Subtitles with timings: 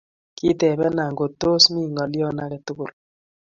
[0.37, 2.91] Kitepena ngo tos mi ngolio age tugul